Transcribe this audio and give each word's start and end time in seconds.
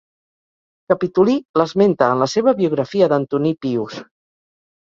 Capitolí 0.93 1.35
l'esmenta 1.61 2.07
en 2.15 2.23
la 2.23 2.29
seva 2.33 2.57
biografia 2.63 3.11
d'Antoní 3.13 3.53
Pius. 3.67 4.01